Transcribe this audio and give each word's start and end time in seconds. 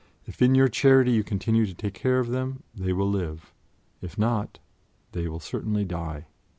If 0.25 0.41
in 0.41 0.55
your 0.55 0.67
charity 0.67 1.11
you 1.11 1.23
continue 1.23 1.67
to 1.67 1.75
take 1.75 1.93
care 1.93 2.17
of 2.17 2.29
them, 2.29 2.63
they 2.73 2.91
will 2.91 3.07
live; 3.07 3.53
if 4.01 4.17
not, 4.17 4.57
they 5.11 5.27
will 5.27 5.39
certainly 5.39 5.85
die. 5.85 6.25